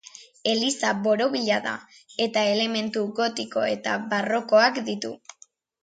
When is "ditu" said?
4.93-5.19